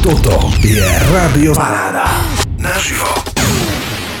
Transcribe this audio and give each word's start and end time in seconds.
Toto 0.00 0.48
je 0.64 0.80
Radio 1.12 1.52
Paráda. 1.52 2.08
Naživo. 2.56 3.04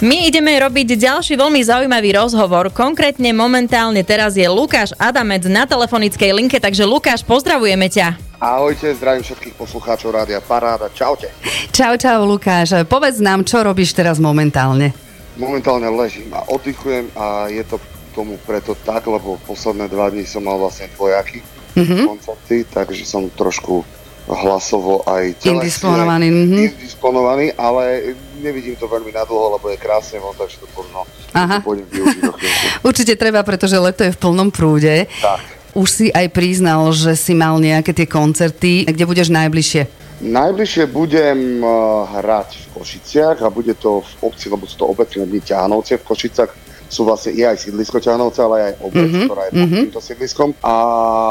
My 0.04 0.28
ideme 0.28 0.52
robiť 0.60 0.92
ďalší 0.92 1.40
veľmi 1.40 1.64
zaujímavý 1.64 2.20
rozhovor. 2.20 2.68
Konkrétne 2.68 3.32
momentálne 3.32 4.04
teraz 4.04 4.36
je 4.36 4.44
Lukáš 4.44 4.92
Adamec 5.00 5.48
na 5.48 5.64
telefonickej 5.64 6.36
linke, 6.36 6.60
takže 6.60 6.84
Lukáš, 6.84 7.24
pozdravujeme 7.24 7.88
ťa. 7.88 8.12
Ahojte, 8.36 8.92
zdravím 8.92 9.24
všetkých 9.24 9.56
poslucháčov 9.56 10.12
Rádia 10.12 10.44
Paráda. 10.44 10.92
Čaute. 10.92 11.32
Čau, 11.72 11.96
čau, 11.96 12.28
Lukáš. 12.28 12.84
Povedz 12.84 13.16
nám, 13.24 13.48
čo 13.48 13.64
robíš 13.64 13.96
teraz 13.96 14.20
momentálne? 14.20 14.92
Momentálne 15.40 15.88
ležím 15.88 16.28
a 16.36 16.44
oddychujem 16.44 17.08
a 17.16 17.48
je 17.48 17.64
to 17.64 17.80
tomu 18.12 18.36
preto 18.44 18.76
tak, 18.84 19.08
lebo 19.08 19.40
posledné 19.48 19.88
dva 19.88 20.12
dní 20.12 20.28
som 20.28 20.44
mal 20.44 20.60
vlastne 20.60 20.92
dvojaky 20.92 21.40
mm-hmm. 21.72 22.04
koncerty, 22.04 22.68
takže 22.68 23.08
som 23.08 23.32
trošku 23.32 23.80
hlasovo 24.28 25.02
aj 25.08 25.40
telesne 25.40 25.64
Indisponovaný, 25.64 26.26
mhm. 26.28 26.60
indisponovaný, 26.76 27.46
ale 27.56 28.14
nevidím 28.40 28.76
to 28.76 28.88
veľmi 28.88 29.12
nadlho, 29.12 29.60
lebo 29.60 29.68
je 29.72 29.78
krásne 29.80 30.20
von, 30.20 30.36
takže 30.36 30.60
to 30.60 30.66
možno 30.72 31.04
Aha. 31.36 31.60
to 31.60 31.76
využiť. 31.76 32.22
Určite 32.88 33.14
treba, 33.16 33.44
pretože 33.44 33.76
leto 33.76 34.04
je 34.04 34.12
v 34.12 34.20
plnom 34.20 34.48
prúde. 34.52 35.06
Tak. 35.20 35.40
Už 35.70 35.86
si 35.86 36.06
aj 36.10 36.34
priznal, 36.34 36.90
že 36.90 37.14
si 37.14 37.30
mal 37.30 37.54
nejaké 37.62 37.94
tie 37.94 38.06
koncerty. 38.10 38.90
Kde 38.90 39.06
budeš 39.06 39.30
najbližšie? 39.30 39.82
Najbližšie 40.20 40.84
budem 40.90 41.62
uh, 41.62 42.04
hrať 42.10 42.58
v 42.58 42.66
Košiciach 42.76 43.40
a 43.40 43.48
bude 43.48 43.72
to 43.78 44.02
v 44.02 44.12
obci, 44.26 44.50
lebo 44.50 44.66
sú 44.66 44.82
to 44.82 44.90
obecné 44.90 45.24
dni 45.24 45.40
Ťahanovce 45.40 45.96
v 45.96 46.04
Košicach. 46.04 46.50
Sú 46.90 47.06
vlastne 47.06 47.30
je 47.38 47.46
aj 47.46 47.70
sídlisko 47.70 48.02
Ťahanovce, 48.02 48.42
ale 48.42 48.56
aj 48.66 48.72
obec, 48.82 49.06
mm-hmm. 49.06 49.26
ktorá 49.30 49.42
je 49.46 49.52
pod 49.54 49.68
týmto 49.70 50.00
sídliskom. 50.02 50.48
A, 50.58 50.74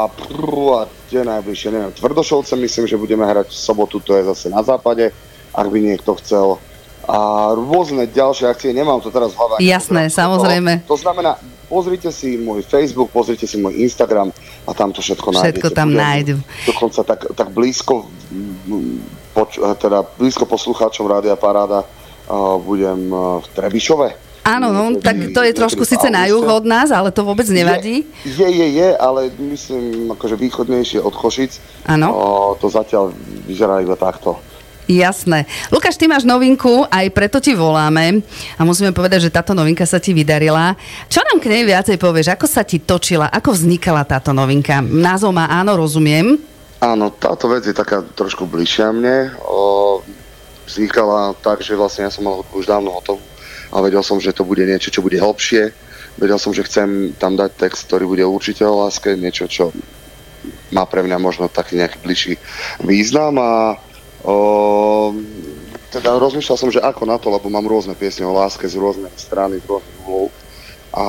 prú, 0.08 0.72
a 0.72 0.88
kde 1.12 1.20
najbližšie, 1.28 1.68
neviem, 1.68 1.92
Tvrdošovce 1.92 2.56
myslím, 2.56 2.88
že 2.88 2.96
budeme 2.96 3.28
hrať 3.28 3.52
v 3.52 3.60
sobotu, 3.60 4.00
to 4.00 4.16
je 4.16 4.24
zase 4.24 4.48
na 4.48 4.64
západe, 4.64 5.12
ak 5.52 5.66
by 5.68 5.78
niekto 5.84 6.16
chcel. 6.16 6.56
A 7.04 7.52
rôzne 7.52 8.08
ďalšie 8.08 8.48
akcie, 8.48 8.72
nemám 8.72 9.04
to 9.04 9.12
teraz 9.12 9.36
v 9.36 9.40
hlave. 9.40 9.54
Jasné, 9.60 10.08
To- 10.08 10.16
samozrejme. 10.16 10.88
To 10.88 10.96
znamená, 10.96 11.36
pozrite 11.68 12.08
si 12.08 12.40
môj 12.40 12.64
Facebook, 12.64 13.12
pozrite 13.12 13.44
si 13.44 13.60
môj 13.60 13.84
Instagram 13.84 14.32
a 14.64 14.70
tam 14.72 14.96
to 14.96 15.04
všetko, 15.04 15.28
Všetko 15.28 15.68
nájdete. 15.68 15.76
tam 15.76 15.92
Budem 15.92 16.00
nájdu. 16.00 16.34
Dokonca 16.64 17.00
tak, 17.04 17.20
tak 17.36 17.48
blízko, 17.52 18.08
poč- 19.36 19.60
teda 19.76 20.08
blízko 20.16 20.48
poslucháčom 20.48 21.04
Rádia 21.04 21.36
Paráda 21.36 21.84
uh, 21.84 22.56
budem 22.56 23.12
uh, 23.12 23.44
v 23.44 23.46
Trebišove. 23.52 24.29
Áno, 24.50 24.74
no, 24.74 24.98
tak 24.98 25.30
to 25.30 25.46
je 25.46 25.54
trošku 25.54 25.86
síce 25.86 26.10
na 26.10 26.26
juh 26.26 26.42
od 26.42 26.66
nás, 26.66 26.90
ale 26.90 27.14
to 27.14 27.22
vôbec 27.22 27.46
nevadí. 27.46 28.02
Je, 28.26 28.48
je, 28.50 28.66
je, 28.82 28.88
ale 28.98 29.30
myslím, 29.38 30.10
akože 30.10 30.34
východnejšie 30.34 30.98
od 30.98 31.14
Košic. 31.14 31.62
Áno. 31.86 32.10
To 32.58 32.66
zatiaľ 32.66 33.14
vyzerá 33.46 33.78
iba 33.78 33.94
takto. 33.94 34.42
Jasné. 34.90 35.46
Lukáš, 35.70 35.94
ty 35.94 36.10
máš 36.10 36.26
novinku, 36.26 36.82
aj 36.90 37.14
preto 37.14 37.38
ti 37.38 37.54
voláme 37.54 38.26
a 38.58 38.66
musíme 38.66 38.90
povedať, 38.90 39.30
že 39.30 39.30
táto 39.30 39.54
novinka 39.54 39.86
sa 39.86 40.02
ti 40.02 40.10
vydarila. 40.10 40.74
Čo 41.06 41.22
nám 41.22 41.38
k 41.38 41.46
nej 41.46 41.62
viacej 41.62 41.94
povieš? 41.94 42.34
Ako 42.34 42.50
sa 42.50 42.66
ti 42.66 42.82
točila? 42.82 43.30
Ako 43.30 43.54
vznikala 43.54 44.02
táto 44.02 44.34
novinka? 44.34 44.82
Názov 44.82 45.30
má 45.30 45.46
áno, 45.46 45.78
rozumiem. 45.78 46.42
Áno, 46.82 47.14
táto 47.14 47.46
vec 47.46 47.70
je 47.70 47.76
taká 47.76 48.02
trošku 48.02 48.50
bližšia 48.50 48.90
mne. 48.90 49.30
O, 49.46 50.02
vznikala 50.66 51.38
tak, 51.38 51.62
že 51.62 51.78
vlastne 51.78 52.08
ja 52.08 52.10
som 52.10 52.26
mal 52.26 52.42
už 52.50 52.66
dávno 52.66 52.90
hotovú 52.90 53.22
a 53.70 53.76
vedel 53.78 54.02
som, 54.02 54.18
že 54.18 54.34
to 54.34 54.42
bude 54.42 54.66
niečo, 54.66 54.90
čo 54.90 55.02
bude 55.02 55.18
hlbšie. 55.18 55.70
Vedel 56.18 56.38
som, 56.42 56.50
že 56.50 56.66
chcem 56.66 57.14
tam 57.16 57.38
dať 57.38 57.50
text, 57.54 57.86
ktorý 57.86 58.04
bude 58.10 58.24
určite 58.26 58.66
o 58.66 58.82
láske, 58.82 59.14
niečo, 59.14 59.46
čo 59.46 59.70
má 60.74 60.84
pre 60.86 61.06
mňa 61.06 61.16
možno 61.22 61.46
taký 61.46 61.78
nejaký 61.78 61.98
bližší 62.02 62.34
význam 62.82 63.36
a 63.38 63.76
o, 64.24 64.36
teda 65.92 66.16
rozmýšľal 66.16 66.58
som, 66.58 66.70
že 66.72 66.82
ako 66.82 67.02
na 67.04 67.16
to, 67.20 67.28
lebo 67.28 67.50
mám 67.52 67.66
rôzne 67.66 67.92
piesne 67.94 68.24
o 68.24 68.34
láske 68.34 68.66
z 68.66 68.78
rôznej 68.78 69.12
strany, 69.18 69.60
z 69.60 69.66
rôznych 69.68 69.98
uhlov 70.06 70.32
a 70.90 71.04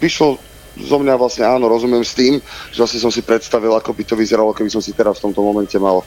vyšlo 0.00 0.40
zo 0.74 0.96
mňa 0.98 1.14
vlastne 1.14 1.46
áno, 1.46 1.70
rozumiem 1.70 2.02
s 2.02 2.18
tým, 2.18 2.42
že 2.74 2.78
vlastne 2.82 2.98
som 3.02 3.12
si 3.14 3.22
predstavil, 3.22 3.70
ako 3.74 3.94
by 3.94 4.02
to 4.02 4.14
vyzeralo, 4.18 4.50
keby 4.50 4.70
som 4.70 4.82
si 4.82 4.90
teraz 4.90 5.22
v 5.22 5.30
tomto 5.30 5.40
momente 5.42 5.78
mal 5.78 6.02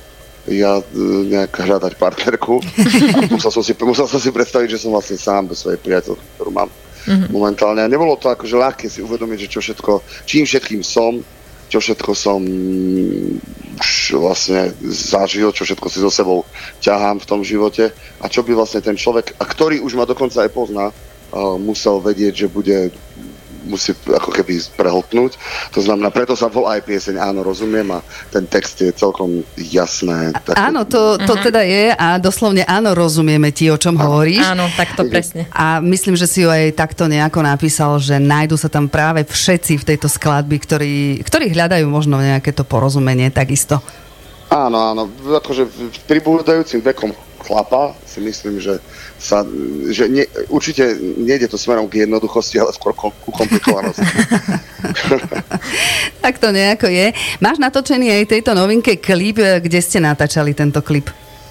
ja 0.47 0.79
e, 0.79 0.83
nejak 1.27 1.53
hľadať 1.53 1.93
partnerku. 1.99 2.63
Musel 3.33 3.51
som, 3.51 3.63
si, 3.63 3.75
musel 3.83 4.07
som 4.07 4.19
si 4.19 4.31
predstaviť, 4.31 4.75
že 4.75 4.81
som 4.81 4.95
vlastne 4.95 5.19
sám 5.19 5.51
bez 5.51 5.63
svojej 5.63 5.79
priateľky, 5.79 6.23
ktorú 6.35 6.51
mám 6.55 6.69
mm-hmm. 6.71 7.29
momentálne. 7.31 7.81
A 7.83 7.91
nebolo 7.91 8.15
to 8.15 8.31
akože 8.31 8.55
ľahké 8.55 8.85
si 8.87 9.03
uvedomiť, 9.03 9.47
že 9.47 9.51
čo 9.51 9.59
všetko, 9.59 9.91
čím 10.23 10.43
všetkým 10.47 10.81
som, 10.83 11.19
čo 11.67 11.83
všetko 11.83 12.11
som 12.15 12.39
už 13.77 14.15
vlastne 14.15 14.71
zažil, 14.87 15.51
čo 15.51 15.67
všetko 15.67 15.87
si 15.91 15.99
so 15.99 16.07
sebou 16.07 16.47
ťahám 16.79 17.19
v 17.19 17.27
tom 17.27 17.43
živote 17.43 17.91
a 18.23 18.25
čo 18.31 18.41
by 18.41 18.55
vlastne 18.55 18.79
ten 18.79 18.95
človek, 18.95 19.35
a 19.35 19.43
ktorý 19.43 19.83
už 19.83 19.99
ma 19.99 20.07
dokonca 20.07 20.47
aj 20.47 20.51
pozná, 20.55 20.95
musel 21.59 21.99
vedieť, 21.99 22.47
že 22.47 22.47
bude 22.47 22.77
musí 23.67 23.91
ako 24.07 24.31
keby 24.31 24.57
prehltnúť. 24.73 25.35
To 25.75 25.79
znamená, 25.83 26.09
preto 26.09 26.33
sa 26.33 26.47
volá 26.47 26.79
aj 26.79 26.87
pieseň 26.87 27.15
Áno, 27.19 27.43
rozumiem 27.43 27.85
a 27.91 27.99
ten 28.31 28.47
text 28.47 28.79
je 28.79 28.89
celkom 28.95 29.43
jasné. 29.59 30.31
Také- 30.33 30.57
Áno, 30.57 30.87
to, 30.87 31.19
to 31.19 31.35
teda 31.43 31.61
je 31.67 31.91
a 31.91 32.17
doslovne 32.17 32.63
áno, 32.63 32.95
rozumieme 32.95 33.51
ti, 33.51 33.67
o 33.67 33.77
čom 33.77 33.99
hovoríš. 33.99 34.41
Áno, 34.41 34.71
tak 34.73 34.95
to 34.95 35.03
presne. 35.11 35.45
A 35.51 35.83
myslím, 35.83 36.15
že 36.15 36.25
si 36.25 36.41
ju 36.41 36.49
aj 36.49 36.73
takto 36.73 37.05
nejako 37.11 37.43
napísal, 37.43 37.99
že 37.99 38.17
nájdu 38.17 38.55
sa 38.55 38.71
tam 38.71 38.87
práve 38.87 39.27
všetci 39.27 39.77
v 39.77 39.87
tejto 39.93 40.07
skladbi, 40.07 40.57
ktorí, 40.57 41.19
ktorí 41.21 41.51
hľadajú 41.51 41.85
možno 41.91 42.23
nejaké 42.23 42.55
to 42.55 42.63
porozumenie 42.63 43.27
takisto. 43.29 43.83
Áno, 44.47 44.95
áno. 44.95 45.11
Akože 45.27 45.67
pribúdajúcim 46.07 46.79
vekom 46.79 47.11
chlapa 47.47 47.95
si 48.03 48.19
myslím, 48.19 48.59
že 48.59 48.83
sa, 49.15 49.47
že 49.87 50.11
nie, 50.11 50.27
určite 50.51 50.99
nejde 50.99 51.47
to 51.47 51.55
smerom 51.55 51.87
k 51.87 52.03
jednoduchosti, 52.03 52.59
ale 52.59 52.75
skôr 52.75 52.91
ku 52.93 53.31
komplikovanosti. 53.31 54.03
Tak 56.17 56.43
to 56.43 56.51
nejako 56.51 56.91
je. 56.91 57.15
Máš 57.39 57.55
natočený 57.55 58.11
aj 58.11 58.35
tejto 58.35 58.51
novinke 58.51 58.99
klip, 58.99 59.39
e, 59.39 59.63
kde 59.63 59.79
ste 59.79 60.03
natáčali 60.03 60.51
tento 60.51 60.83
klip? 60.83 61.07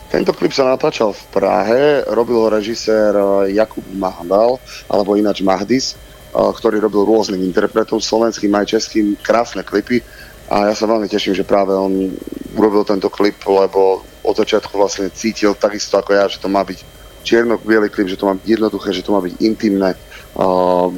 Tento 0.07 0.31
klip 0.31 0.55
sa 0.55 0.71
natáčal 0.71 1.11
v 1.11 1.23
Prahe, 1.35 2.07
robil 2.15 2.39
ho 2.39 2.49
režisér 2.49 3.11
eh, 3.13 3.59
Jakub 3.59 3.83
Mahdal, 3.91 4.63
alebo 4.87 5.19
ináč 5.19 5.43
Mahdis, 5.43 5.93
eh, 5.93 5.99
ktorý 6.33 6.79
robil 6.79 7.03
rôznym 7.03 7.43
interpretom, 7.43 7.99
slovenským 7.99 8.55
aj 8.55 8.79
českým, 8.79 9.19
krásne 9.19 9.67
klipy. 9.67 10.01
A 10.47 10.71
ja 10.71 10.75
sa 10.79 10.87
veľmi 10.87 11.11
teším, 11.11 11.35
že 11.35 11.43
práve 11.43 11.75
on 11.75 12.15
urobil 12.55 12.87
tento 12.87 13.11
klip, 13.11 13.35
lebo 13.51 14.07
od 14.27 14.35
začiatku 14.35 14.75
vlastne 14.75 15.07
cítil 15.15 15.55
takisto 15.55 15.95
ako 16.03 16.11
ja, 16.11 16.27
že 16.27 16.43
to 16.43 16.51
má 16.51 16.67
byť 16.67 16.83
čierno-biely 17.23 17.91
klip, 17.91 18.11
že 18.11 18.19
to 18.19 18.27
má 18.27 18.35
byť 18.35 18.47
jednoduché, 18.47 18.89
že 18.91 19.03
to 19.07 19.15
má 19.15 19.21
byť 19.23 19.35
intimné. 19.43 19.95
Uh, 20.37 20.93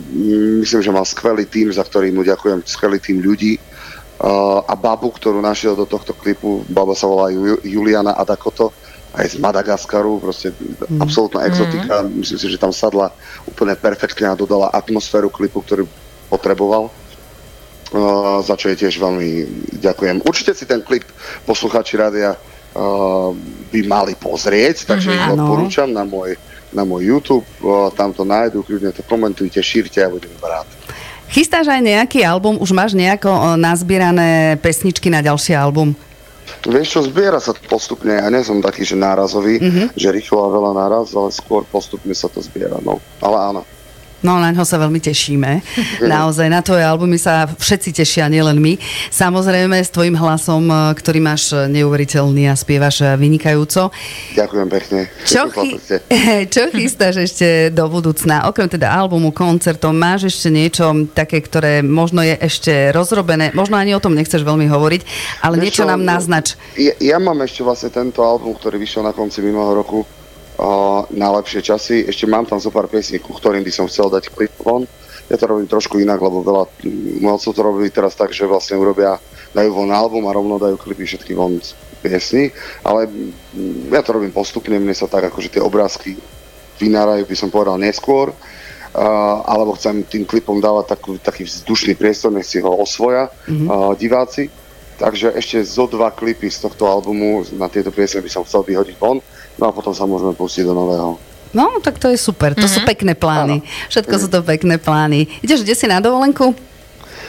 myslím, 0.61 0.83
že 0.83 0.91
mal 0.93 1.05
skvelý 1.09 1.49
tým, 1.49 1.73
za 1.73 1.85
ktorý 1.85 2.13
mu 2.13 2.21
ďakujem, 2.25 2.65
skvelý 2.69 3.01
tým 3.01 3.25
ľudí. 3.25 3.57
Uh, 4.19 4.61
a 4.67 4.75
babu, 4.75 5.15
ktorú 5.15 5.39
našiel 5.39 5.79
do 5.79 5.87
tohto 5.87 6.11
klipu, 6.11 6.67
baba 6.69 6.93
sa 6.93 7.07
volá 7.07 7.31
Ju- 7.31 7.63
Juliana 7.63 8.19
Adakoto, 8.19 8.75
aj 9.15 9.25
z 9.25 9.37
Madagaskaru, 9.41 10.21
proste 10.21 10.53
mm. 10.53 11.01
absolútna 11.01 11.47
exotika. 11.49 12.03
Mm. 12.05 12.21
Myslím 12.21 12.39
si, 12.43 12.47
že 12.51 12.61
tam 12.61 12.75
sadla 12.75 13.15
úplne 13.47 13.79
perfektne 13.79 14.29
a 14.29 14.37
dodala 14.37 14.75
atmosféru 14.75 15.31
klipu, 15.31 15.63
ktorý 15.63 15.87
potreboval. 16.29 16.91
Uh, 17.89 18.45
za 18.45 18.53
čo 18.59 18.69
je 18.69 18.85
tiež 18.85 19.01
veľmi 19.01 19.49
ďakujem. 19.81 20.21
Určite 20.27 20.53
si 20.53 20.69
ten 20.69 20.85
klip 20.85 21.09
posluchači 21.49 21.97
rádia 21.97 22.37
uh, 22.75 23.31
by 23.69 23.81
mali 23.85 24.13
pozrieť, 24.19 24.89
takže 24.89 25.13
mm-hmm, 25.13 25.33
Áno. 25.33 25.45
odporúčam 25.45 25.89
na 25.89 26.05
môj, 26.05 26.37
na 26.73 26.83
môj 26.85 27.09
YouTube, 27.09 27.47
uh, 27.65 27.89
tam 27.93 28.13
to 28.13 28.25
nájdu, 28.25 28.65
kľudne 28.65 28.93
to 28.93 29.05
komentujte, 29.05 29.61
šírte, 29.61 30.01
ja 30.01 30.09
budem 30.09 30.33
rád. 30.41 30.69
Chystáš 31.29 31.69
aj 31.69 31.85
nejaký 31.85 32.25
album? 32.25 32.57
Už 32.57 32.73
máš 32.73 32.97
nejako 32.97 33.61
nazbierané 33.61 34.57
pesničky 34.65 35.13
na 35.13 35.21
ďalší 35.21 35.53
album? 35.53 35.93
Vieš 36.65 36.89
čo, 36.89 37.01
zbiera 37.05 37.37
sa 37.37 37.53
to 37.53 37.61
postupne, 37.69 38.17
ja 38.17 38.25
nie 38.33 38.41
som 38.41 38.65
taký, 38.65 38.81
že 38.81 38.97
nárazový, 38.97 39.61
mm-hmm. 39.61 39.87
že 39.93 40.09
rýchlo 40.09 40.49
a 40.49 40.55
veľa 40.57 40.73
náraz, 40.73 41.13
ale 41.13 41.29
skôr 41.29 41.69
postupne 41.69 42.17
sa 42.17 42.33
to 42.33 42.41
zbiera, 42.41 42.81
no. 42.81 42.97
Ale 43.21 43.37
áno. 43.37 43.63
No, 44.19 44.43
na 44.43 44.51
ňo 44.51 44.67
sa 44.67 44.83
veľmi 44.83 44.99
tešíme. 44.99 45.63
Naozaj, 46.03 46.51
na 46.51 46.59
tvoje 46.59 46.83
albumy 46.83 47.15
sa 47.23 47.47
všetci 47.47 48.03
tešia, 48.03 48.27
nielen 48.27 48.59
my. 48.59 48.75
Samozrejme, 49.15 49.79
s 49.79 49.95
tvojim 49.95 50.19
hlasom, 50.19 50.67
e, 50.67 50.75
ktorý 50.99 51.23
máš 51.23 51.55
e, 51.55 51.71
neuveriteľný 51.71 52.51
a 52.51 52.59
spievaš 52.59 53.07
e, 53.07 53.15
vynikajúco. 53.15 53.95
Ďakujem 54.35 54.69
pekne. 54.75 55.01
Čo, 55.23 55.47
chy... 55.55 55.79
Čo 56.55 56.63
chystáš 56.75 57.31
ešte 57.31 57.71
do 57.71 57.87
budúcna? 57.87 58.51
Okrem 58.51 58.67
teda 58.67 58.91
albumu, 58.91 59.31
koncertov, 59.31 59.95
máš 59.95 60.35
ešte 60.35 60.51
niečo 60.51 61.07
také, 61.15 61.39
ktoré 61.39 61.87
možno 61.87 62.27
je 62.27 62.35
ešte 62.43 62.91
rozrobené, 62.91 63.55
možno 63.55 63.79
ani 63.79 63.95
o 63.95 64.03
tom 64.03 64.19
nechceš 64.19 64.43
veľmi 64.43 64.67
hovoriť, 64.67 65.03
ale 65.47 65.63
niečo 65.63 65.87
čo, 65.87 65.91
nám 65.91 66.03
naznač. 66.03 66.59
Ja, 66.75 66.95
ja 66.99 67.19
mám 67.23 67.39
ešte 67.47 67.63
vlastne 67.63 67.95
tento 67.95 68.27
album, 68.27 68.59
ktorý 68.59 68.83
vyšiel 68.83 69.07
na 69.07 69.15
konci 69.15 69.47
minulého 69.47 69.79
roku, 69.79 70.03
na 71.15 71.29
lepšie 71.39 71.63
časy. 71.63 72.07
Ešte 72.11 72.27
mám 72.27 72.43
tam 72.43 72.59
zo 72.59 72.75
pár 72.75 72.91
piesní, 72.91 73.23
ku 73.23 73.31
ktorým 73.31 73.63
by 73.63 73.73
som 73.73 73.87
chcel 73.87 74.11
dať 74.11 74.35
klip 74.35 74.55
von. 74.59 74.85
Ja 75.31 75.37
to 75.37 75.47
robím 75.47 75.69
trošku 75.69 76.01
inak, 76.01 76.19
lebo 76.19 76.41
veľa 76.41 76.65
umelcov 77.21 77.53
to 77.53 77.61
robí 77.61 77.87
teraz 77.93 78.17
tak, 78.17 78.33
že 78.33 78.49
vlastne 78.49 78.81
urobia, 78.81 79.21
dajú 79.53 79.71
von 79.77 79.93
album 79.93 80.25
a 80.27 80.35
rovno 80.35 80.57
dajú 80.57 80.81
klipy 80.81 81.05
všetky 81.05 81.37
von 81.37 81.61
piesni, 82.01 82.49
ale 82.87 83.11
mm, 83.11 83.93
ja 83.93 84.01
to 84.01 84.17
robím 84.17 84.33
postupne, 84.33 84.79
mne 84.79 84.95
sa 84.95 85.11
tak 85.11 85.29
akože 85.29 85.59
tie 85.59 85.63
obrázky 85.63 86.17
vynárajú, 86.79 87.27
by 87.27 87.37
som 87.37 87.51
povedal, 87.51 87.75
neskôr, 87.77 88.31
uh, 88.31 89.37
alebo 89.45 89.75
chcem 89.75 90.07
tým 90.07 90.25
klipom 90.25 90.63
dávať 90.63 90.95
takú, 90.95 91.19
taký 91.19 91.43
vzdušný 91.45 91.99
priestor, 91.99 92.31
nech 92.31 92.47
si 92.47 92.63
ho 92.63 92.71
osvoja 92.71 93.29
mm-hmm. 93.51 93.67
uh, 93.67 93.93
diváci. 93.99 94.47
Takže 94.99 95.31
ešte 95.39 95.63
zo 95.63 95.87
dva 95.87 96.11
klipy 96.11 96.51
z 96.51 96.67
tohto 96.67 96.91
albumu 96.91 97.47
na 97.55 97.71
tieto 97.71 97.95
piesne 97.95 98.19
by 98.19 98.31
som 98.31 98.43
chcel 98.43 98.67
vyhodiť 98.67 98.99
von, 98.99 99.23
no 99.57 99.65
a 99.65 99.71
potom 99.71 99.95
sa 99.95 100.11
môžeme 100.11 100.35
pustiť 100.35 100.67
do 100.67 100.75
nového. 100.75 101.15
No, 101.55 101.81
tak 101.81 101.97
to 102.03 102.11
je 102.13 102.19
super. 102.21 102.53
To 102.53 102.67
mm-hmm. 102.67 102.75
sú 102.75 102.81
pekné 102.85 103.15
plány. 103.17 103.65
Áno. 103.65 103.89
Všetko 103.89 104.15
mm. 104.19 104.21
sú 104.21 104.29
to 104.29 104.41
pekné 104.45 104.77
plány. 104.77 105.31
Ideš 105.41 105.65
kde 105.65 105.75
si 105.79 105.87
na 105.89 106.03
dovolenku? 106.03 106.53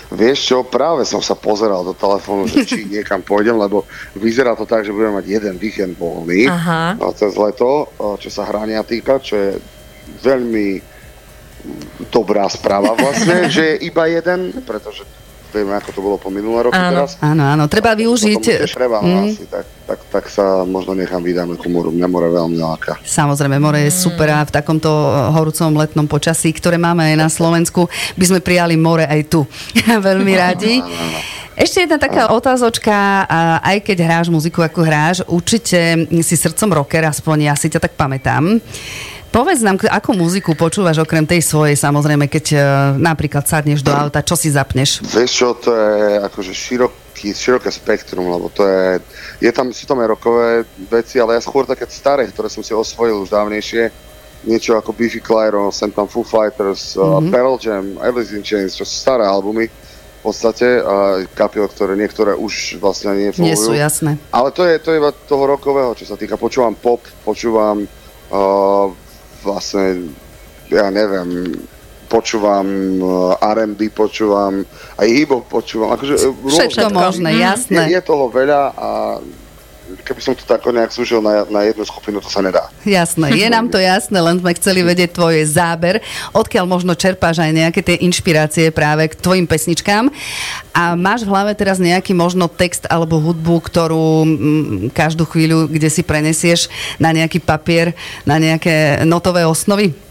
Vieš 0.09 0.39
čo, 0.41 0.57
práve 0.65 1.05
som 1.05 1.21
sa 1.21 1.37
pozeral 1.37 1.85
do 1.85 1.93
telefónu, 1.93 2.49
že 2.49 2.65
či 2.65 2.83
niekam 2.97 3.21
pôjdem, 3.21 3.53
lebo 3.53 3.85
vyzerá 4.17 4.57
to 4.57 4.65
tak, 4.65 4.81
že 4.81 4.91
budeme 4.91 5.21
mať 5.21 5.25
jeden 5.29 5.55
víkend 5.61 5.93
voľný 5.95 6.49
Aha. 6.49 6.97
cez 7.13 7.37
leto, 7.37 7.93
čo 8.17 8.29
sa 8.33 8.49
hrania 8.49 8.81
týka, 8.81 9.21
čo 9.21 9.37
je 9.37 9.49
veľmi 10.25 10.81
dobrá 12.09 12.49
správa 12.49 12.97
vlastne, 12.97 13.45
že 13.53 13.77
je 13.77 13.85
iba 13.85 14.09
jeden, 14.09 14.65
pretože 14.65 15.05
vieme, 15.51 15.73
ako 15.75 15.89
to 15.91 15.99
bolo 16.01 16.15
po 16.21 16.29
minulé 16.29 16.69
roky 16.69 16.77
áno. 16.77 17.05
teraz. 17.05 17.17
Áno, 17.19 17.43
áno, 17.43 17.63
treba 17.65 17.97
využiť. 17.97 18.69
Treba, 18.71 19.01
mm. 19.01 19.21
asi, 19.25 19.43
tak, 19.49 19.65
tak, 19.89 19.99
tak 20.09 20.25
sa 20.29 20.63
možno 20.63 20.93
nechám 20.93 21.21
vydáme 21.21 21.57
ku 21.57 21.67
moru. 21.67 21.89
Mňa 21.89 22.07
more 22.07 22.29
veľmi 22.29 22.57
láka. 22.61 22.97
Samozrejme, 23.01 23.57
more 23.57 23.81
je 23.83 23.91
super 23.91 24.29
a 24.29 24.45
v 24.45 24.51
takomto 24.53 24.89
horúcom 25.33 25.73
letnom 25.77 26.05
počasí, 26.05 26.53
ktoré 26.53 26.77
máme 26.77 27.13
aj 27.13 27.15
na 27.17 27.29
Slovensku, 27.29 27.89
by 28.15 28.25
sme 28.25 28.39
prijali 28.39 28.77
more 28.77 29.05
aj 29.05 29.21
tu. 29.27 29.43
veľmi 30.09 30.33
radi. 30.37 30.81
Ešte 31.59 31.83
jedna 31.83 31.99
taká 31.99 32.31
otázočka, 32.31 33.27
aj 33.59 33.83
keď 33.83 33.97
hráš 34.07 34.31
muziku, 34.31 34.63
ako 34.63 34.79
hráš, 34.79 35.17
určite 35.27 36.07
si 36.23 36.35
srdcom 36.39 36.79
rocker, 36.79 37.03
aspoň 37.03 37.51
ja 37.51 37.53
si 37.59 37.67
ťa 37.67 37.83
tak 37.83 37.99
pamätám. 37.99 38.63
Povedz 39.29 39.61
nám, 39.61 39.77
akú 39.93 40.17
muziku 40.17 40.57
počúvaš 40.57 40.97
okrem 41.05 41.21
tej 41.21 41.45
svojej, 41.45 41.77
samozrejme, 41.77 42.25
keď 42.25 42.45
uh, 42.57 42.61
napríklad 42.97 43.45
sadneš 43.45 43.85
do 43.85 43.93
auta, 43.93 44.25
čo 44.25 44.33
si 44.33 44.49
zapneš? 44.49 45.05
Vieš 45.05 45.31
čo, 45.31 45.47
to 45.53 45.69
je 45.69 46.17
akože 46.25 46.49
široký, 46.49 47.29
široké 47.37 47.69
spektrum, 47.69 48.25
lebo 48.25 48.49
to 48.49 48.65
je, 48.65 48.97
je 49.45 49.51
tam, 49.53 49.69
sú 49.69 49.85
tam 49.85 50.01
aj 50.01 50.09
rokové 50.17 50.65
veci, 50.89 51.21
ale 51.21 51.37
ja 51.37 51.41
skôr 51.45 51.69
také 51.69 51.85
staré, 51.93 52.25
ktoré 52.25 52.49
som 52.49 52.65
si 52.65 52.73
osvojil 52.73 53.21
už 53.21 53.29
dávnejšie, 53.29 53.93
niečo 54.49 54.73
ako 54.73 54.97
Biffy 54.97 55.21
Clyro, 55.21 55.69
sem 55.69 55.93
tam 55.93 56.09
Foo 56.09 56.25
Fighters, 56.25 56.97
mm-hmm. 56.97 57.29
uh, 57.29 57.29
Pearl 57.29 57.55
Jam, 57.61 57.85
Alice 58.01 58.33
in 58.33 58.41
Chains, 58.41 58.73
čo 58.73 58.81
sú 58.81 58.95
staré 58.97 59.29
albumy 59.29 59.69
v 60.19 60.21
podstate, 60.25 60.81
a 60.83 61.23
kapiel, 61.37 61.69
ktoré 61.69 61.95
niektoré 61.95 62.33
už 62.33 62.81
vlastne 62.81 63.15
nie 63.15 63.29
fungujú. 63.31 63.45
Nie 63.45 63.55
sú 63.55 63.71
jasné. 63.77 64.17
Ale 64.33 64.51
to 64.51 64.65
je, 64.65 64.75
to 64.81 64.91
je 64.91 64.99
iba 64.99 65.13
toho 65.13 65.47
rokového, 65.47 65.95
čo 65.95 66.09
sa 66.09 66.19
týka. 66.19 66.35
Počúvam 66.35 66.75
pop, 66.75 66.99
počúvam 67.23 67.87
uh, 67.87 68.91
vlastne, 69.43 70.11
ja 70.69 70.87
neviem, 70.93 71.57
počúvam 72.09 72.65
eh, 72.99 73.53
R&B, 73.53 73.93
počúvam 73.93 74.65
aj 74.97 75.07
hip 75.07 75.31
počúvam. 75.47 75.93
Akože 75.93 76.17
eh, 76.17 76.33
Všetko 76.33 76.89
možné, 76.89 77.29
mhm. 77.37 77.39
jasné. 77.39 77.81
Je, 77.87 77.95
je 77.95 78.01
toho 78.01 78.25
veľa 78.27 78.61
a 78.73 78.89
keby 80.05 80.21
som 80.21 80.33
to 80.37 80.43
tak 80.45 80.61
nejak 80.65 80.91
zúžil 80.93 81.21
na, 81.21 81.45
na 81.49 81.65
jednu 81.65 81.85
skupinu, 81.85 82.21
to 82.21 82.29
sa 82.29 82.43
nedá. 82.43 82.69
Jasné, 82.85 83.33
je 83.33 83.47
nám 83.49 83.69
to 83.69 83.77
jasné, 83.81 84.17
len 84.19 84.37
sme 84.37 84.51
chceli 84.57 84.85
vedieť 84.85 85.15
tvoj 85.15 85.45
záber, 85.47 86.01
odkiaľ 86.33 86.65
možno 86.69 86.93
čerpáš 86.93 87.41
aj 87.41 87.51
nejaké 87.51 87.81
tie 87.81 87.97
inšpirácie 88.05 88.69
práve 88.69 89.09
k 89.09 89.17
tvojim 89.17 89.45
pesničkám. 89.49 90.11
A 90.73 90.93
máš 90.93 91.25
v 91.25 91.31
hlave 91.33 91.51
teraz 91.57 91.81
nejaký 91.81 92.13
možno 92.13 92.47
text 92.49 92.85
alebo 92.87 93.19
hudbu, 93.19 93.55
ktorú 93.65 94.23
m, 94.23 94.27
mm, 94.27 94.77
každú 94.93 95.25
chvíľu, 95.25 95.69
kde 95.69 95.89
si 95.89 96.01
prenesieš 96.05 96.67
na 97.01 97.13
nejaký 97.13 97.41
papier, 97.41 97.93
na 98.23 98.37
nejaké 98.37 99.03
notové 99.05 99.45
osnovy? 99.45 100.08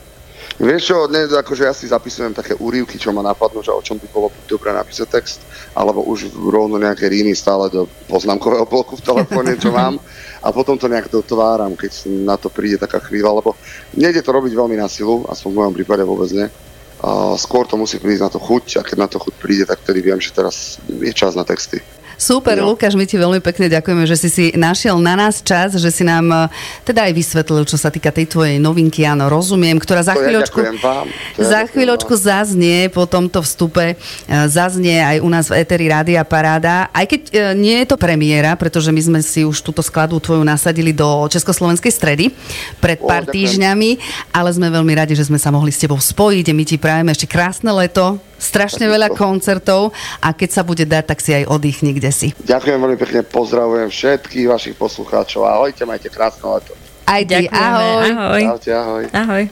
Vieš 0.59 0.83
čo, 0.91 1.07
ne, 1.07 1.31
akože 1.31 1.71
ja 1.71 1.75
si 1.75 1.87
zapisujem 1.87 2.35
také 2.35 2.51
úrivky, 2.59 2.99
čo 2.99 3.15
ma 3.15 3.23
napadnú, 3.23 3.63
že 3.63 3.71
o 3.71 3.79
čom 3.79 3.95
by 3.95 4.11
bolo 4.11 4.35
dobre 4.51 4.75
napísať 4.75 5.07
text, 5.07 5.39
alebo 5.71 6.03
už 6.03 6.35
rovno 6.35 6.83
nejaké 6.83 7.07
rímy 7.07 7.31
stále 7.31 7.71
do 7.71 7.87
poznámkového 8.11 8.67
bloku 8.67 8.99
v 8.99 9.07
telefóne, 9.07 9.55
čo 9.55 9.71
mám 9.71 10.03
a 10.43 10.49
potom 10.51 10.79
to 10.79 10.91
nejak 10.91 11.11
dotváram, 11.11 11.79
keď 11.79 12.11
na 12.27 12.35
to 12.35 12.51
príde 12.51 12.79
taká 12.79 12.99
chvíľa, 12.99 13.39
lebo 13.39 13.55
nejde 13.95 14.23
to 14.23 14.35
robiť 14.35 14.53
veľmi 14.55 14.75
na 14.79 14.91
silu, 14.91 15.27
aspoň 15.31 15.51
v 15.51 15.59
mojom 15.63 15.75
prípade 15.75 16.03
vôbec 16.03 16.31
nie. 16.35 16.47
A 16.99 17.39
skôr 17.39 17.63
to 17.63 17.79
musí 17.79 18.03
prísť 18.03 18.27
na 18.27 18.31
to 18.31 18.43
chuť 18.43 18.79
a 18.79 18.87
keď 18.87 18.97
na 18.99 19.07
to 19.07 19.23
chuť 19.23 19.35
príde, 19.39 19.63
tak 19.63 19.79
vtedy 19.87 20.03
viem, 20.03 20.19
že 20.19 20.35
teraz 20.35 20.83
je 20.91 21.15
čas 21.15 21.39
na 21.39 21.47
texty. 21.47 21.79
Super, 22.19 22.59
no. 22.59 22.75
Lukáš, 22.75 22.99
my 22.99 23.07
ti 23.07 23.15
veľmi 23.15 23.39
pekne 23.39 23.71
ďakujeme, 23.71 24.03
že 24.03 24.19
si 24.19 24.29
si 24.29 24.45
našiel 24.59 24.99
na 24.99 25.15
nás 25.15 25.39
čas, 25.39 25.79
že 25.79 25.87
si 25.95 26.03
nám 26.03 26.27
eh, 26.35 26.51
teda 26.83 27.07
aj 27.07 27.13
vysvetlil, 27.15 27.63
čo 27.63 27.79
sa 27.79 27.95
týka 27.95 28.11
tej 28.11 28.27
tvojej 28.27 28.59
novinky, 28.59 29.07
áno, 29.07 29.31
rozumiem, 29.31 29.79
ktorá 29.79 30.03
za 30.03 30.19
chvíľočku, 30.19 30.59
ja 30.59 30.75
vám. 30.83 31.07
za 31.39 31.71
chvíľočku 31.71 32.19
vám. 32.19 32.25
zaznie 32.27 32.91
po 32.91 33.07
tomto 33.07 33.39
vstupe, 33.47 33.95
eh, 33.95 34.47
zaznie 34.51 34.99
aj 34.99 35.23
u 35.23 35.29
nás 35.31 35.47
v 35.47 35.63
Eteri 35.63 35.87
Rádia 35.87 36.27
Paráda, 36.27 36.91
aj 36.91 37.07
keď 37.07 37.21
eh, 37.31 37.39
nie 37.55 37.87
je 37.87 37.87
to 37.87 37.97
premiéra, 37.97 38.59
pretože 38.59 38.91
my 38.91 38.99
sme 38.99 39.19
si 39.23 39.47
už 39.47 39.63
túto 39.63 39.79
skladbu 39.79 40.19
tvoju 40.19 40.43
nasadili 40.43 40.91
do 40.91 41.07
Československej 41.31 41.95
stredy 41.95 42.35
pred 42.83 42.99
pár 42.99 43.25
o, 43.25 43.31
týždňami, 43.31 43.91
ale 44.35 44.51
sme 44.51 44.75
veľmi 44.75 44.91
radi, 44.99 45.15
že 45.15 45.31
sme 45.31 45.39
sa 45.39 45.55
mohli 45.55 45.71
s 45.71 45.79
tebou 45.79 46.03
spojiť. 46.03 46.51
My 46.51 46.65
ti 46.67 46.83
prajeme 46.83 47.15
ešte 47.15 47.31
krásne 47.31 47.71
leto, 47.71 48.19
strašne 48.39 48.87
veľa 48.87 49.13
koncertov 49.13 49.93
a 50.23 50.33
keď 50.33 50.51
sa 50.51 50.63
bude 50.63 50.87
dať, 50.87 51.05
tak 51.05 51.19
si 51.19 51.35
aj 51.35 51.51
oddychni 51.51 51.93
kde 51.93 52.11
si. 52.15 52.29
Ďakujem 52.39 52.79
veľmi 52.79 52.99
pekne, 52.99 53.21
pozdravujem 53.27 53.91
všetkých 53.91 54.47
vašich 54.49 54.75
poslucháčov. 54.79 55.45
Ahojte, 55.45 55.85
majte 55.85 56.09
krásne 56.09 56.47
leto. 56.47 56.73
Aj 57.09 57.23
ty, 57.25 57.49
ahoj. 57.49 58.09
Ahoj. 58.15 58.43
Ahojte, 58.47 58.71
ahoj. 58.73 59.05
Ahoj. 59.13 59.45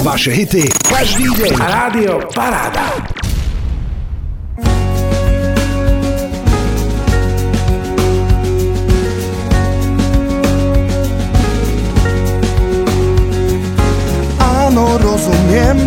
Vaše 0.00 0.32
hity 0.32 0.64
každý 0.88 1.28
deň. 1.36 1.52
Rádio 1.60 2.24
Paráda. 2.32 3.19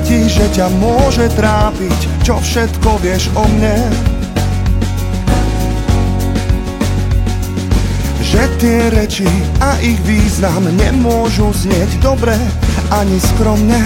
Ti, 0.03 0.27
že 0.27 0.45
ťa 0.51 0.67
môže 0.83 1.31
trápiť, 1.33 1.99
čo 2.27 2.35
všetko 2.39 2.99
vieš 2.99 3.31
o 3.39 3.43
mne. 3.47 3.77
Že 8.19 8.43
tie 8.59 8.79
reči 8.91 9.29
a 9.63 9.79
ich 9.79 9.99
význam 10.03 10.67
nemôžu 10.75 11.53
znieť 11.55 12.01
dobre 12.03 12.35
ani 12.91 13.17
skromne. 13.19 13.81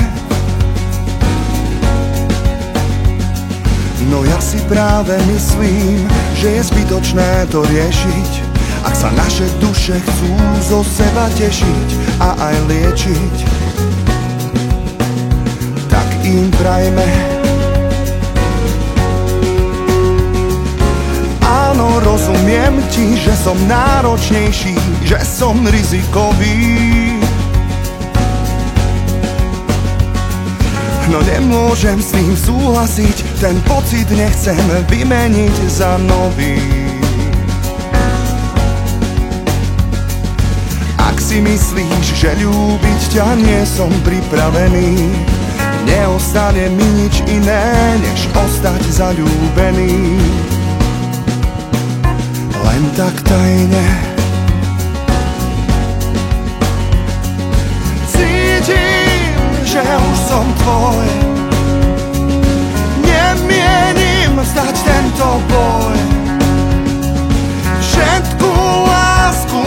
No 4.08 4.24
ja 4.24 4.40
si 4.40 4.58
práve 4.72 5.20
myslím, 5.28 6.08
že 6.40 6.48
je 6.58 6.62
zbytočné 6.64 7.52
to 7.52 7.60
riešiť, 7.60 8.32
ak 8.88 8.96
sa 8.96 9.12
naše 9.12 9.46
duše 9.60 10.00
chcú 10.00 10.32
zo 10.64 10.80
seba 10.80 11.28
tešiť 11.36 11.90
a 12.24 12.30
aj 12.40 12.56
liečiť 12.72 13.67
im 16.28 16.52
prajme 16.52 17.08
Áno, 21.48 22.04
rozumiem 22.04 22.84
ti, 22.92 23.16
že 23.16 23.32
som 23.40 23.56
náročnejší, 23.72 24.76
že 25.08 25.16
som 25.24 25.56
rizikový. 25.64 27.16
No 31.08 31.24
nemôžem 31.24 32.04
s 32.04 32.12
tým 32.12 32.36
súhlasiť, 32.36 33.40
ten 33.40 33.56
pocit 33.64 34.12
nechcem 34.12 34.60
vymeniť 34.92 35.56
za 35.72 35.96
nový. 36.04 36.60
Ak 41.00 41.16
si 41.24 41.40
myslíš, 41.40 42.06
že 42.12 42.36
ľúbiť 42.44 43.02
ťa 43.16 43.28
nie 43.40 43.64
som 43.64 43.88
pripravený 44.04 45.37
Neostane 45.88 46.68
mi 46.68 46.84
nič 47.00 47.24
iné, 47.32 47.64
než 48.04 48.28
ostať 48.36 48.84
zalúbený. 48.92 50.20
Len 52.60 52.84
tak 53.00 53.16
tajne. 53.24 53.88
Cítim, 58.12 59.32
že 59.64 59.80
už 59.80 60.18
som 60.28 60.46
tvoj. 60.60 61.08
Nemienim 63.08 64.36
vzdať 64.36 64.76
tento 64.84 65.28
boj. 65.48 65.98
Všetku 67.80 68.52
lásku 68.92 69.62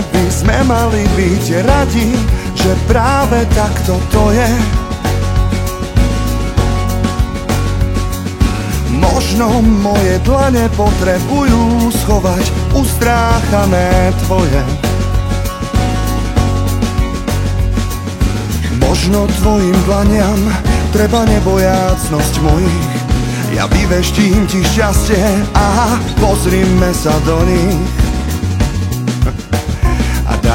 by 0.00 0.24
sme 0.32 0.56
mali 0.64 1.04
byť 1.12 1.44
radi, 1.68 2.08
že 2.56 2.72
práve 2.88 3.44
takto 3.52 4.00
to 4.08 4.32
je. 4.32 4.50
Možno 8.96 9.60
moje 9.60 10.16
dlane 10.24 10.68
potrebujú 10.76 11.92
schovať 12.04 12.44
ustráchané 12.72 14.12
tvoje. 14.24 14.62
Možno 18.80 19.28
tvojim 19.40 19.76
dlaniam 19.84 20.40
treba 20.92 21.28
nebojácnosť 21.28 22.34
mojich. 22.40 22.88
Ja 23.52 23.68
vyveštím 23.68 24.46
ti 24.48 24.62
šťastie 24.64 25.24
a 25.52 25.98
pozrime 26.22 26.94
sa 26.94 27.12
do 27.26 27.44
nich 27.44 27.99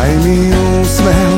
daj 0.06 0.16
mi 0.22 0.54
úsmev 0.54 1.34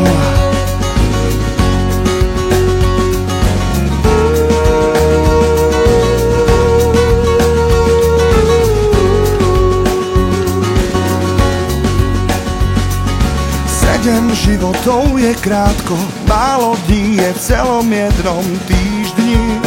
Sedem 13.68 14.36
životov 14.36 15.16
je 15.16 15.32
krátko, 15.40 15.96
málo 16.28 16.76
dní 16.88 17.24
je 17.24 17.30
v 17.34 17.40
celom 17.40 17.88
jednom 17.88 18.46
týždni. 18.68 19.64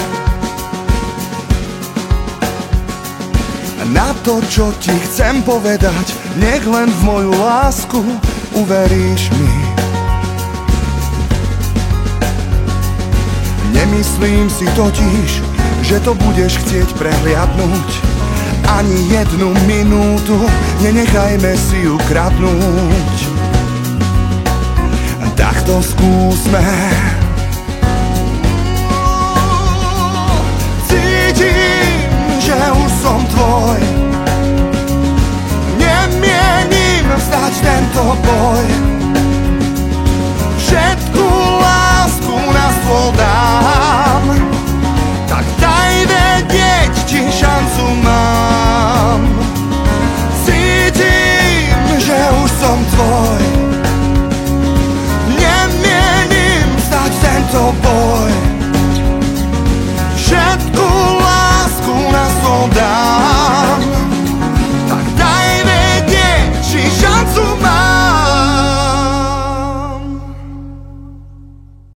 Na 3.90 4.14
to, 4.22 4.38
čo 4.46 4.70
ti 4.78 4.92
chcem 4.92 5.42
povedať, 5.42 6.14
nech 6.36 6.62
len 6.62 6.88
v 6.88 7.00
moju 7.02 7.32
lásku 7.34 8.00
uveríš 8.60 9.32
mi. 9.40 9.56
Nemyslím 13.72 14.46
si 14.52 14.68
totiž, 14.76 15.30
že 15.82 15.96
to 16.04 16.12
budeš 16.14 16.60
chcieť 16.60 16.88
prehliadnúť. 17.00 17.90
Ani 18.70 19.10
jednu 19.10 19.56
minútu 19.66 20.36
nenechajme 20.84 21.52
si 21.56 21.88
ju 21.88 21.96
kradnúť 22.06 23.40
to 25.70 25.82
skúsme 25.82 26.66